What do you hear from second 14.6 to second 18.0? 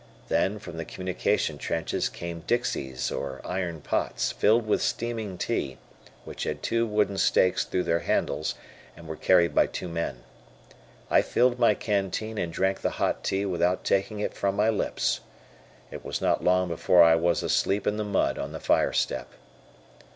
lips. It was not long before I was asleep in